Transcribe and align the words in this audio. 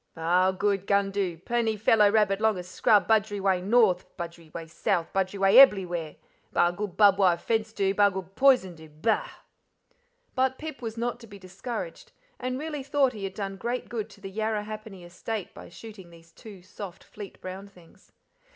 "Ba'al 0.17 0.53
good, 0.57 0.87
gun 0.87 1.11
do. 1.11 1.37
Plenty 1.37 1.77
fellow 1.77 2.09
rabbit 2.09 2.41
longa 2.41 2.63
scrub, 2.63 3.07
budgery 3.07 3.39
way 3.39 3.61
north, 3.61 4.17
budgery 4.17 4.49
way 4.51 4.65
south; 4.65 5.13
budgery 5.13 5.37
way 5.37 5.55
eblywhere. 5.59 6.15
Ba'al 6.51 6.75
good 6.75 6.97
barbed 6.97 7.19
wire 7.19 7.37
fence 7.37 7.71
do, 7.71 7.93
ba'al 7.93 8.09
good 8.11 8.35
poison 8.35 8.73
do. 8.73 8.89
Bah!" 8.89 9.29
But 10.33 10.57
Pip 10.57 10.81
was 10.81 10.97
not 10.97 11.19
to 11.19 11.27
be 11.27 11.37
discouraged, 11.37 12.13
and 12.39 12.57
really 12.57 12.81
thought 12.81 13.13
he 13.13 13.25
had 13.25 13.35
done 13.35 13.57
great 13.57 13.89
good 13.89 14.09
to 14.09 14.21
the 14.21 14.33
Yarrahappini 14.35 15.05
estate 15.05 15.53
by 15.53 15.69
shooting 15.69 16.09
those 16.09 16.31
two 16.31 16.63
soft, 16.63 17.03
fleet 17.03 17.39
brown 17.39 17.67
things. 17.67 18.11